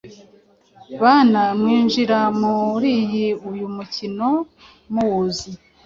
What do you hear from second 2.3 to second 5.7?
muriyi uyu mukino muwuzi